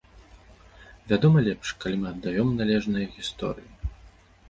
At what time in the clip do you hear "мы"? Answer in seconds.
2.01-2.07